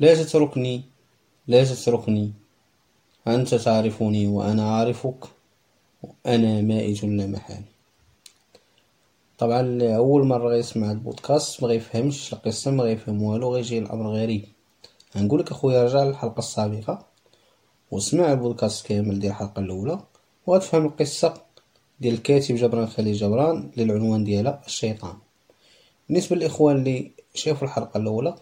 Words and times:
لا 0.00 0.14
تتركني 0.14 0.82
لا 1.46 1.64
تتركني. 1.64 2.32
أنت 3.26 3.54
تعرفني 3.54 4.26
وأنا 4.26 4.68
أعرفك 4.68 5.24
أنا 6.26 6.60
مائت 6.60 7.04
لا 7.04 7.26
محال 7.26 7.62
طبعا 9.38 9.82
أول 9.96 10.26
مرة 10.26 10.48
غيسمع 10.48 10.90
البودكاست 10.90 11.62
مغيفهمش 11.62 12.32
القصة 12.32 12.70
مغيفهم 12.70 13.22
والو 13.22 13.54
غيجي 13.54 13.78
الأمر 13.78 14.06
غريب. 14.10 14.44
غنقولك 15.16 15.50
أخويا 15.50 15.84
رجع 15.84 16.04
للحلقة 16.04 16.38
السابقة 16.38 17.06
واسمع 17.90 18.32
البودكاست 18.32 18.86
كامل 18.86 19.18
ديال 19.18 19.32
الحلقة 19.32 19.60
الأولى 19.60 20.00
وغتفهم 20.46 20.86
القصة 20.86 21.34
ديال 22.00 22.14
الكاتب 22.14 22.54
جبران 22.54 22.86
خليل 22.86 23.14
جبران 23.14 23.70
للعنوان 23.76 24.24
ديالها 24.24 24.62
الشيطان. 24.66 25.14
بالنسبة 26.08 26.36
للإخوان 26.36 26.76
اللي 26.76 27.10
شافوا 27.34 27.66
الحلقة 27.68 27.98
الأولى 27.98 28.34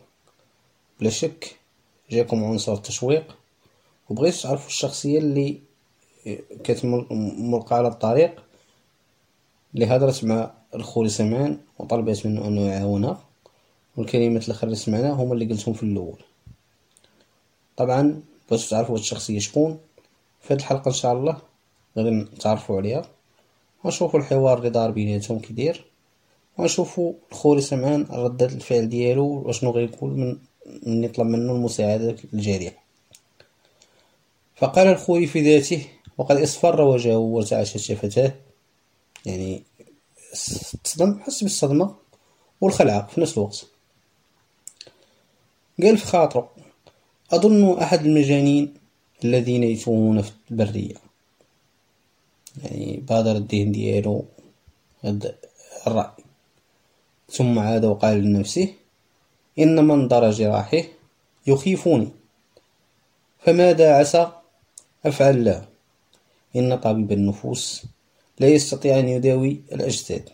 بلا 1.01 1.11
شك 1.11 1.57
جاكم 2.11 2.45
عنصر 2.45 2.73
التشويق 2.73 3.37
وبغيتو 4.11 4.43
تعرفوا 4.43 4.67
الشخصية 4.67 5.19
اللي 5.19 5.59
كانت 6.65 6.85
ملقى 6.85 7.77
على 7.77 7.89
الطريق 7.89 8.43
اللي 9.75 9.87
هضرت 9.87 10.25
مع 10.25 10.51
الخوري 10.75 11.09
سمعان 11.09 11.59
وطلبت 11.79 12.27
منه 12.27 12.49
أنه 12.49 12.61
يعاونها 12.67 13.25
والكلمات 13.97 14.45
الاخرى 14.45 14.65
اللي 14.65 14.77
سمعناها 14.77 15.13
هما 15.13 15.35
اللي 15.35 15.45
قلتهم 15.45 15.75
في 15.75 15.83
الأول. 15.83 16.19
طبعا 17.77 18.23
باش 18.51 18.69
تعرفوا 18.69 18.99
الشخصية 18.99 19.39
شكون 19.39 19.79
في 20.41 20.55
هاد 20.55 20.59
الحلقة 20.59 20.89
إن 20.89 20.95
شاء 20.95 21.13
الله 21.13 21.37
غادي 21.99 22.11
نتعرفوا 22.11 22.77
عليها 22.77 23.03
ونشوفوا 23.85 24.21
الحوار 24.21 24.59
اللي 24.59 24.71
دار 24.71 24.91
بيناتهم 24.91 25.39
كيدير 25.39 25.85
ونشوفوا 26.59 27.13
الخوري 27.33 27.61
سمعان 27.61 28.07
ردة 28.11 28.47
الفعل 28.47 28.89
ديالو 28.89 29.25
وشنو 29.25 29.71
غيقول 29.71 30.11
من 30.11 30.39
من 30.83 31.05
يطلب 31.05 31.27
منه 31.27 31.53
المساعدة 31.53 32.17
الجارية. 32.35 32.79
فقال 34.57 34.87
الخوري 34.87 35.27
في 35.27 35.41
ذاته 35.41 35.87
وقد 36.19 36.37
اصفر 36.37 36.81
وجهه 36.81 37.17
وارتعشت 37.17 37.77
شفتاه. 37.77 38.35
يعني 39.27 39.63
تصدم 40.85 41.21
حس 41.21 41.43
بالصدمة 41.43 41.95
والخلعة 42.61 43.07
في 43.07 43.21
نفس 43.21 43.39
الوقت. 43.39 43.67
قال 45.83 45.99
في 45.99 46.07
خاطره 46.07 46.51
أظن 47.33 47.79
أحد 47.79 48.07
المجانين 48.07 48.75
الذين 49.25 49.63
يتوهون 49.63 50.23
في 50.23 50.33
البرية. 50.51 50.95
يعني 52.63 52.97
بادر 53.09 53.37
الذهن 53.37 53.73
ديالو 53.73 54.25
هاد 55.05 55.35
الرأي. 55.87 56.25
ثم 57.31 57.59
عاد 57.59 57.85
وقال 57.85 58.23
لنفسه 58.23 58.75
إن 59.59 59.85
منظر 59.85 60.31
جراحه 60.31 60.83
يخيفني. 61.47 62.09
فماذا 63.39 63.95
عسى؟ 63.95 64.33
أفعل 65.07 65.45
له 65.45 65.65
إن 66.57 66.77
طبيب 66.77 67.13
النفوس 67.13 67.83
لا 68.39 68.49
يستطيع 68.49 68.99
أن 68.99 69.09
يداوي 69.09 69.61
الأجساد. 69.73 70.29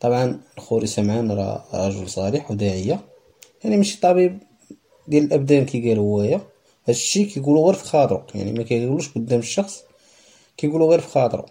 طبعا 0.00 0.40
الخوري 0.58 0.86
سمعان 0.86 1.32
راه 1.32 1.64
رجل 1.74 2.08
صالح 2.08 2.50
وداعية. 2.50 3.00
يعني 3.64 3.76
ماشي 3.76 4.00
طبيب 4.00 4.38
ديال 5.08 5.24
الأبدان 5.24 5.66
كي 5.66 5.88
قال 5.88 5.98
هوايا 5.98 6.40
هادشي 6.88 7.24
كيقولو 7.24 7.66
غير 7.66 7.74
في 7.74 7.84
خاطرو. 7.84 8.22
يعني 8.34 8.52
ما 8.52 8.62
كيقولوش 8.62 9.08
قدام 9.12 9.38
الشخص 9.38 9.82
كيقولو 10.56 10.90
غير 10.90 11.00
في 11.00 11.08
خاطرو. 11.08 11.46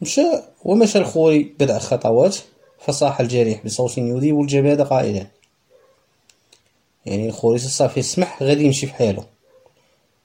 مشى 0.00 0.26
ومشى 0.64 0.98
الخوري 0.98 1.54
بضع 1.60 1.78
خطوات 1.78 2.36
فصاح 2.78 3.20
الجريح 3.20 3.64
بصوت 3.64 3.98
يذيب 3.98 4.40
الجماد 4.40 4.80
قائلا. 4.80 5.26
يعني 7.06 7.28
الخوري 7.28 7.58
صافي 7.58 8.02
سمح 8.02 8.42
غادي 8.42 8.64
يمشي 8.64 8.86
في 8.86 8.92
حاله. 8.92 9.26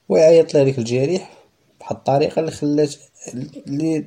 ويعيط 0.08 0.54
لهذيك 0.54 0.78
الجريح 0.78 1.32
بواحد 1.80 1.96
الطريقة 1.96 2.40
اللي 2.40 2.50
خلات 2.50 2.94
اللي 3.66 4.04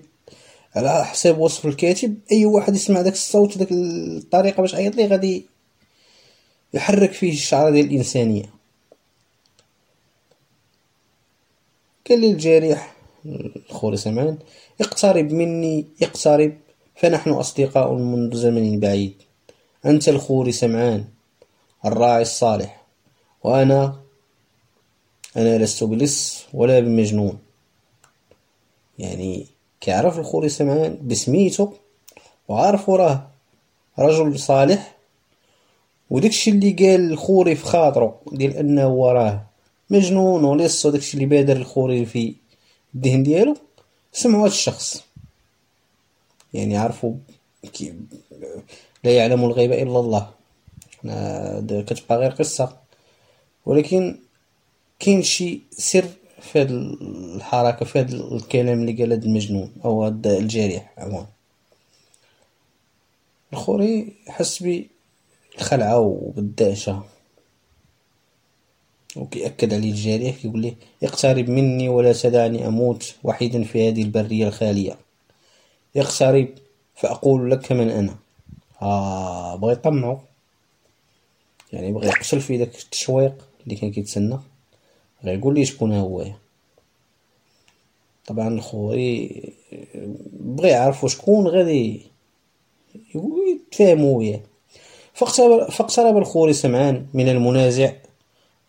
على 0.75 1.05
حساب 1.05 1.39
وصف 1.39 1.65
الكاتب 1.65 2.17
أي 2.31 2.45
واحد 2.45 2.75
يسمع 2.75 3.01
داك 3.01 3.13
الصوت 3.13 3.57
داك 3.57 3.71
الطريقة 3.71 4.61
باش 4.61 4.75
عيط 4.75 4.95
ليه 4.95 5.05
غادي 5.07 5.45
يحرك 6.73 7.11
فيه 7.11 7.31
الشعرة 7.31 7.69
ديال 7.69 7.85
الإنسانية. 7.85 8.49
قال 12.09 12.21
لي 12.21 12.31
الجريح 12.31 12.94
الخوري 13.25 13.97
سمعان 13.97 14.37
اقترب 14.81 15.31
مني 15.31 15.85
اقترب. 16.01 16.53
فنحن 16.95 17.29
أصدقاء 17.29 17.93
منذ 17.93 18.35
زمن 18.35 18.79
بعيد. 18.79 19.13
أنت 19.85 20.09
الخوري 20.09 20.51
سمعان. 20.51 21.05
الراعي 21.85 22.21
الصالح. 22.21 22.85
وأنا 23.43 23.95
أنا 25.37 25.57
لست 25.57 25.83
بلص 25.83 26.45
ولا 26.53 26.79
بمجنون. 26.79 27.37
يعني 28.99 29.45
كيعرف 29.81 30.19
الخوري 30.19 30.49
سمعان؟ 30.49 30.97
بسميتو 31.07 31.73
وعارف 32.47 32.89
راه 32.89 33.27
رجل 33.99 34.39
صالح. 34.39 34.95
وداكشي 36.09 36.51
اللي 36.51 36.71
قال 36.71 37.11
الخوري 37.11 37.55
في 37.55 37.65
خاطرو 37.65 38.13
ديال 38.31 38.57
أنه 38.57 39.11
راه 39.11 39.45
مجنون 39.89 40.43
ولص 40.43 40.85
وداكشي 40.85 41.13
اللي 41.13 41.25
بادر 41.25 41.57
الخوري 41.57 42.05
في 42.05 42.35
الذهن 42.95 43.23
ديالو 43.23 43.57
سمعوا 44.13 44.41
هذا 44.41 44.51
الشخص. 44.51 45.03
يعني 46.53 46.77
عرفوا 46.77 47.15
لا 49.03 49.11
يعلم 49.11 49.45
الغيب 49.45 49.71
إلا 49.71 49.99
الله. 49.99 50.31
كتبقى 51.83 52.17
غير 52.17 52.31
قصة. 52.31 52.77
ولكن 53.65 54.19
كاين 54.99 55.23
شي 55.23 55.61
سر 55.71 56.05
في 56.41 56.61
هاد 56.61 56.71
الحركة 56.71 57.85
في 57.85 57.99
هاد 57.99 58.13
الكلام 58.13 58.81
اللي 58.81 58.93
قال 58.93 59.11
هاد 59.11 59.23
المجنون 59.23 59.73
أو 59.85 60.03
هاد 60.03 60.27
الجارح 60.27 60.93
عموما. 60.97 61.27
الخوري 63.53 64.13
حس 64.27 64.63
بالخلعة 64.63 65.99
وبالدهشة. 65.99 67.03
وكيأكد 69.15 69.73
عليه 69.73 69.89
الجريح 69.91 70.35
كيقول 70.37 70.61
ليه 70.61 70.73
اقترب 71.03 71.49
مني 71.49 71.89
ولا 71.89 72.13
تدعني 72.13 72.67
أموت 72.67 73.15
وحيدا 73.23 73.63
في 73.63 73.89
هذه 73.89 74.01
البرية 74.01 74.47
الخالية. 74.47 74.97
اقترب 75.97 76.47
فأقول 76.95 77.51
لك 77.51 77.71
من 77.71 77.89
أنا. 77.89 78.15
آه 78.81 79.55
بغى 79.55 79.73
يطمعو 79.73 80.17
يعني 81.73 81.91
بغى 81.93 82.07
يقتل 82.07 82.41
في 82.41 82.57
داك 82.57 82.75
التشويق 82.75 83.47
اللي 83.63 83.75
كان 83.75 83.91
كيتسنى. 83.91 84.39
غيقول 85.23 85.55
لي 85.55 85.65
شكون 85.65 85.93
هو. 85.93 86.25
طبعا 88.25 88.47
الخوري 88.47 89.43
بغى 90.33 90.69
يعرف 90.69 91.05
شكون 91.05 91.47
غادي 91.47 92.01
يتفاهموا 93.15 94.17
وياه 94.17 94.39
فاقترب 95.69 96.17
الخوري 96.17 96.53
سمعان 96.53 97.05
من 97.13 97.29
المنازع 97.29 97.91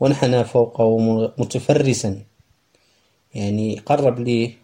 وانحنى 0.00 0.44
فوقه 0.44 0.98
متفرسا. 1.38 2.22
يعني 3.34 3.78
قرب 3.78 4.20
ليه 4.20 4.56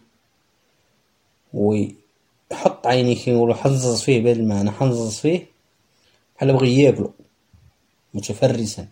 ويحط 1.53 2.87
عينيه 2.87 3.15
كيقولوا 3.15 3.55
حنزز 3.55 4.01
فيه 4.01 4.31
المعنى 4.31 4.71
حنزز 4.71 5.19
فيه 5.19 5.45
بحال 6.35 6.53
بغى 6.53 6.81
ياكلو 6.81 7.13
متفرسا. 8.13 8.87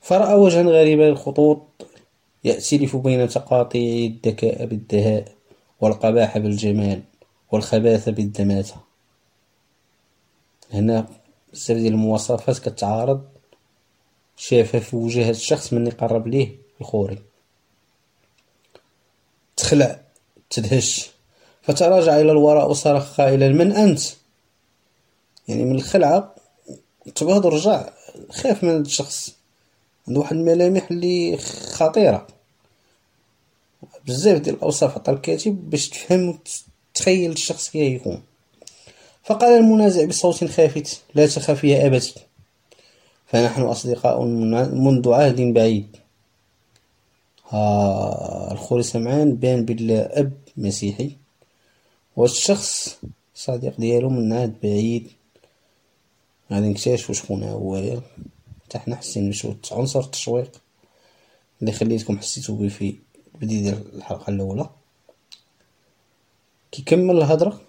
فرأى 0.00 0.34
وجها 0.34 0.62
غريبا 0.62 1.08
الخطوط 1.08 1.62
يأتلف 2.44 2.96
بين 2.96 3.28
تقاطيع 3.28 4.06
الذكاء 4.06 4.66
بالدهاء 4.66 5.32
والقباح 5.80 6.38
بالجمال 6.38 7.02
والخباثة 7.52 8.12
بالدماتة 8.12 8.76
هنا 10.72 11.06
بزاف 11.52 11.76
ديال 11.76 11.92
المواصفات 11.92 12.58
كتعارض 12.58 13.24
شافها 14.36 14.80
في 14.80 14.96
وجه 14.96 15.28
هاد 15.28 15.34
الشخص 15.34 15.72
من 15.72 15.90
قرب 15.90 16.26
ليه 16.26 16.56
الخوري 16.80 17.18
تخلع 19.56 20.00
تدهش. 20.50 21.10
فتراجع 21.62 22.20
إلى 22.20 22.32
الوراء 22.32 22.70
وصرخ 22.70 23.16
قائلا 23.16 23.48
من 23.48 23.72
أنت؟ 23.72 24.00
يعني 25.48 25.64
من 25.64 25.74
الخلعة 25.74 26.34
تبهض 27.14 27.44
ورجع 27.44 27.88
خاف 28.30 28.64
من 28.64 28.70
هاد 28.70 28.84
الشخص. 28.84 29.36
عنده 30.08 30.20
واحد 30.20 30.36
الملامح 30.36 30.90
اللي 30.90 31.36
خطيرة. 31.72 32.26
بزاف 34.06 34.40
ديال 34.40 34.54
الأوصاف 34.54 34.94
عطا 34.94 35.12
الكاتب 35.12 35.70
باش 35.70 35.88
تفهم 35.88 36.38
وتخيل 36.94 37.32
الشخص 37.32 37.70
كيف 37.70 38.00
يكون. 38.00 38.22
فقال 39.24 39.58
المنازع 39.58 40.04
بصوت 40.04 40.44
خافت 40.44 41.00
لا 41.14 41.26
تخاف 41.26 41.64
يا 41.64 41.86
أبتي. 41.86 42.14
فنحن 43.26 43.62
أصدقاء 43.62 44.24
منذ 44.24 45.12
عهد 45.12 45.40
بعيد. 45.40 45.96
ها 47.48 48.52
الخوري 48.52 48.82
سمعان 48.82 49.36
بان 49.36 49.64
بالله 49.64 50.00
أب 50.00 50.32
مسيحي 50.56 51.10
والشخص 52.16 52.98
صديق 53.34 53.80
ديالو 53.80 54.10
من 54.10 54.32
عهد 54.32 54.54
بعيد. 54.62 55.10
غادي 56.52 56.68
نكتشفو 56.68 57.12
شكون 57.12 57.42
هو 57.42 58.00
حتى 58.64 58.78
حنا 58.78 58.96
حسينا 58.96 59.28
بشو 59.30 59.54
عنصر 59.72 60.00
التشويق 60.00 60.62
اللي 61.60 61.72
خليتكم 61.72 62.18
حسيتو 62.18 62.54
به 62.54 62.68
في 62.68 62.96
ديال 63.42 63.96
الحلقة 63.96 64.30
الأولى. 64.30 64.70
كيكمل 66.72 67.16
الهضرة 67.16 67.60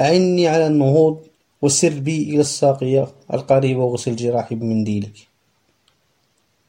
أعني 0.00 0.48
على 0.48 0.66
النهوض 0.66 1.26
وسر 1.62 1.98
بي 1.98 2.22
إلى 2.22 2.40
الساقية 2.40 3.08
القريبة 3.34 3.84
وغسل 3.84 4.16
جراحي 4.16 4.54
بمنديلك 4.54 5.28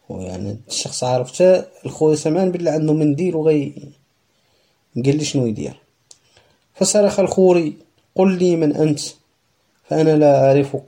يعني 0.10 0.58
الشخص 0.68 1.04
عارف 1.04 1.34
حتى 1.34 1.66
الخويا 1.86 2.16
سمعان 2.16 2.52
بلي 2.52 2.70
عنده 2.70 2.94
منديل 2.94 3.36
وغي 3.36 3.74
قال 4.96 5.18
لي 5.18 5.26
شنو 5.26 5.46
يدير. 5.46 5.80
فصرخ 6.74 7.20
الخوري 7.20 7.78
قل 8.16 8.38
لي 8.38 8.56
من 8.56 8.76
أنت 8.76 9.00
فأنا 9.84 10.16
لا 10.16 10.46
أعرفك 10.48 10.86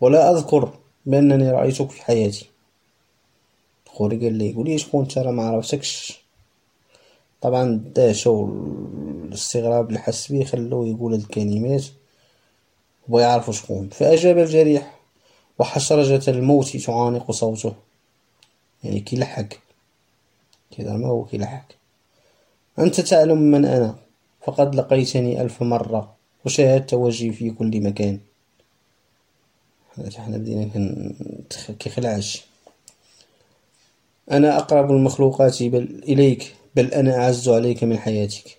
ولا 0.00 0.30
أذكر 0.30 0.72
بأنني 1.06 1.50
رأيتك 1.50 1.90
في 1.90 2.02
حياتي. 2.02 2.46
الخوري 3.86 4.16
قال 4.16 4.32
لي 4.32 4.52
قولي 4.52 4.78
شكون 4.78 5.08
راه 5.16 5.30
ما 5.30 5.48
عرفتكش. 5.48 6.20
طبعا 7.40 7.62
الدهشة 7.62 8.30
والاستغراب 8.30 9.88
اللي 9.88 9.98
حس 9.98 10.32
بيه 10.32 10.44
خلوه 10.44 10.86
يقول 10.88 11.12
هاد 11.12 11.20
الكلمات. 11.20 11.84
وبغى 13.08 13.22
يعرفو 13.22 13.52
شكون. 13.52 13.88
فأجاب 13.88 14.38
الجريح 14.38 14.98
وحشرجة 15.58 16.30
الموت 16.30 16.76
تعانق 16.76 17.30
صوته. 17.30 17.74
يعني 18.84 19.00
كيلحق 19.00 19.48
كذا 20.76 20.92
ما 20.92 21.08
هو 21.08 21.24
كيلحق 21.24 21.64
أنت 22.78 23.00
تعلم 23.00 23.38
من 23.38 23.64
أنا. 23.64 23.96
فقد 24.46 24.74
لقيتني 24.74 25.42
ألف 25.42 25.62
مرة 25.62 26.16
وشاهدت 26.44 26.94
وجهي 26.94 27.32
في 27.32 27.50
كل 27.50 27.80
مكان. 27.80 28.20
حنا 30.16 30.36
بدينا 30.36 30.70
كيخلعش 31.78 32.44
أنا 34.30 34.56
أقرب 34.56 34.90
المخلوقات 34.90 35.62
بل 35.62 36.02
إليك 36.08 36.54
بل 36.76 36.86
أنا 36.94 37.16
أعز 37.16 37.48
عليك 37.48 37.84
من 37.84 37.98
حياتك. 37.98 38.58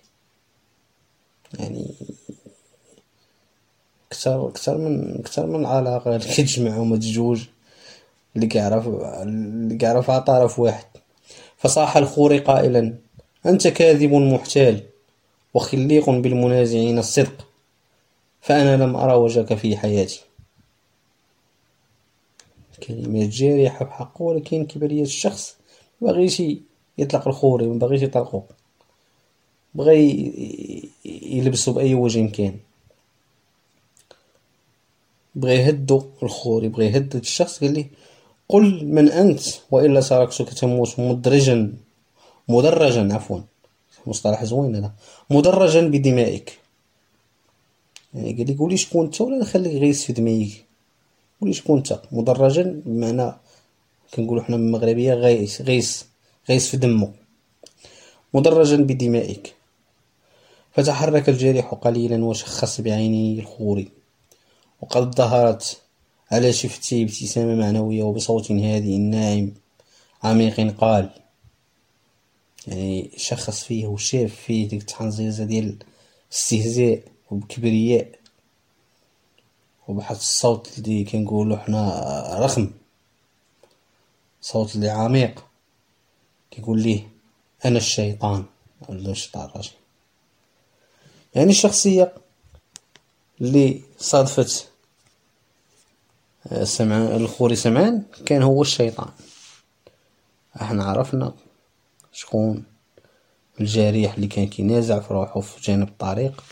يعني 1.58 1.94
كتر 4.18 4.50
كتر 4.50 4.78
من 4.78 5.22
كتر 5.22 5.46
من 5.46 5.66
علاقة 5.66 6.16
اللي 6.16 6.28
كتجمعهم 6.28 6.92
هاد 6.92 7.02
الجوج 7.02 7.44
اللي 8.36 8.46
كيعرف 8.46 8.88
اللي 8.88 9.76
كيعرف 9.76 10.10
طرف 10.10 10.58
واحد. 10.58 10.84
فصاح 11.56 11.96
الخوري 11.96 12.38
قائلا 12.38 12.94
أنت 13.46 13.68
كاذب 13.68 14.12
محتال 14.12 14.82
وخليق 15.54 16.10
بالمنازعين 16.10 16.98
الصدق 16.98 17.46
فأنا 18.40 18.82
لم 18.82 18.96
أرى 18.96 19.14
وجهك 19.14 19.54
في 19.54 19.76
حياتي. 19.76 20.20
كلمات 22.86 23.28
جارحة 23.28 23.84
بحقه 23.84 24.22
ولكن 24.22 24.64
كبرية 24.64 25.02
الشخص. 25.02 25.56
مبغيش 26.00 26.42
يطلق 26.98 27.28
الخوري 27.28 27.66
مبغيش 27.66 28.02
يطلقو. 28.02 28.42
بغى 29.74 30.32
يلبسو 31.04 31.72
بأي 31.72 31.94
وجه 31.94 32.30
كان. 32.30 32.56
بغى 35.40 35.54
يهدو 35.54 36.02
الخوري 36.22 36.68
بغى 36.68 36.86
يهدد 36.86 37.16
الشخص 37.16 37.60
قال 37.60 37.72
ليه 37.74 37.86
قل 38.48 38.86
من 38.86 39.06
أنت 39.22 39.40
وإلا 39.70 40.00
تركتك 40.00 40.48
تموت 40.58 41.00
مدرجا 41.00 41.58
مدرجا 42.48 43.14
عفوا. 43.14 43.40
مصطلح 44.06 44.44
زوين 44.44 44.76
هذا. 44.76 44.92
مدرجا 45.30 45.80
بدمائك. 45.80 46.58
يعني 48.14 48.32
قال 48.32 48.46
لي 48.46 48.54
قولي 48.54 48.76
شكون 48.76 49.04
أنت 49.04 49.20
ولا 49.20 49.38
نخليك 49.38 49.74
غيس 49.82 50.04
في 50.04 50.12
دميك 50.12 50.64
قولي 51.40 51.52
شكون 51.52 51.76
أنت. 51.76 52.00
مدرجا 52.12 52.82
بمعنى 52.86 53.32
كنقولو 54.14 54.42
حنا 54.42 54.56
بالمغربيه 54.56 55.14
غيس 55.14 55.62
غيس 55.62 56.06
غيس 56.48 56.68
في 56.68 56.76
دمو 56.76 57.10
مدرجا 58.34 58.76
بدمائك. 58.76 59.54
فتحرك 60.72 61.28
الجارح 61.28 61.74
قليلا 61.74 62.24
وشخص 62.24 62.80
بعينيه 62.80 63.40
الخوري 63.40 63.97
وقد 64.80 65.14
ظهرت 65.14 65.80
على 66.32 66.52
شفتيه 66.52 67.04
ابتسامة 67.04 67.54
معنوية 67.54 68.02
وبصوت 68.02 68.50
هادئ 68.52 68.96
ناعم 68.98 69.52
عميق 70.22 70.80
قال 70.80 71.10
يعني 72.66 73.10
شخص 73.16 73.64
فيه 73.64 73.86
وشاف 73.86 74.34
فيه 74.34 74.68
ديك 74.68 74.80
التحنزيزة 74.80 75.44
ديال 75.44 75.78
الاستهزاء 76.30 77.02
وبكبرياء. 77.30 78.18
وبواحد 79.88 80.16
الصوت 80.16 80.78
اللي 80.78 81.04
كنقولو 81.04 81.56
حنا 81.56 82.36
رخم 82.38 82.70
صوت 84.40 84.74
اللي 84.74 84.88
عميق. 84.88 85.44
كيقول 86.50 86.82
ليه 86.82 87.08
أنا 87.64 87.78
الشيطان 87.78 88.44
ولا 88.88 89.10
الشيطان 89.10 89.44
الرجيم. 89.44 89.72
يعني 91.34 91.50
الشخصية 91.50 92.12
اللي 93.40 93.80
صادفت 93.98 94.68
سمعان 96.62 97.16
الخوري 97.16 97.56
سمعان 97.56 98.02
كان 98.26 98.42
هو 98.42 98.62
الشيطان. 98.62 99.08
إحنا 100.62 100.84
عرفنا 100.84 101.32
شكون 102.12 102.64
الجريح 103.60 104.14
اللي 104.14 104.26
كان 104.26 104.46
كينازع 104.46 105.00
في 105.00 105.14
روحو 105.14 105.40
في 105.40 105.60
جانب 105.60 105.88
الطريق 105.88 106.44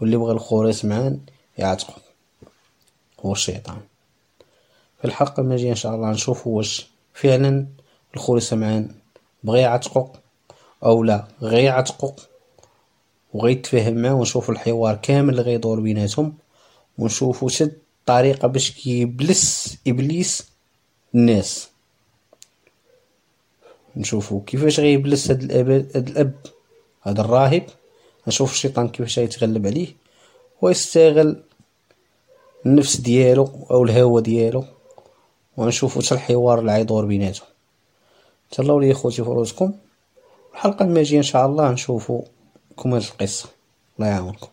واللي 0.00 0.16
بغى 0.16 0.32
الخوري 0.32 0.72
سمعان 0.72 1.20
يعتقو 1.58 2.00
هو 3.20 3.32
الشيطان. 3.32 3.80
في 4.98 5.04
الحلقة 5.04 5.40
الماجية 5.40 5.70
إن 5.70 5.74
شاء 5.76 5.94
الله 5.94 6.10
نشوفو 6.10 6.50
واش 6.50 6.86
فعلا 7.14 7.66
الخوري 8.14 8.40
سمعان 8.40 8.94
بغى 9.44 9.60
يعتقو 9.60 10.08
أو 10.84 11.02
لا. 11.04 11.24
غي 11.42 11.64
يعتقو 11.64 12.12
وغيتفاهم 13.34 13.94
معاه 13.94 14.14
ونشوفو 14.14 14.52
الحوار 14.52 14.94
كامل 14.94 15.30
اللي 15.30 15.42
غيدور 15.42 15.80
بيناتهم 15.80 16.34
ونشوفو 16.98 17.48
شد 17.48 17.72
طريقة 18.06 18.48
باش 18.48 18.70
كيبلس 18.70 19.76
إبليس 19.86 20.48
الناس. 21.14 21.68
نشوفو 23.96 24.40
كيفاش 24.40 24.80
غيبلس 24.80 25.30
هاد 25.30 25.42
الأب 25.42 25.70
هاد 25.70 26.08
الأب 26.08 26.34
هاد 27.02 27.20
الراهب 27.20 27.66
نشوف 28.28 28.52
الشيطان 28.52 28.88
كيفاش 28.88 29.18
غيتغلب 29.18 29.66
عليه 29.66 29.88
ويستغل 30.62 31.42
النفس 32.66 32.96
ديالو 32.96 33.48
أو 33.70 33.84
الهوى 33.84 34.22
ديالو 34.22 34.64
ونشوفو 35.56 36.00
حتى 36.00 36.14
الحوار 36.14 36.58
اللي 36.58 36.72
غيدور 36.72 37.04
بيناتهم. 37.04 37.46
تهلاو 38.50 38.80
لي 38.80 38.94
خوتي 38.94 39.24
فروسكم 39.24 39.72
الحلقة 40.54 40.84
الماجية 40.84 41.18
إن 41.18 41.22
شاء 41.22 41.46
الله 41.46 41.70
نشوفو 41.70 42.22
كمال 42.83 42.97
القصه 43.01 43.49
الله 43.99 44.07
يعاونكم 44.09 44.47